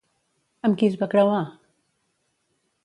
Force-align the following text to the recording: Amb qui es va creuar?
Amb 0.69 0.79
qui 0.79 0.87
es 0.93 0.97
va 1.03 1.11
creuar? 1.13 1.43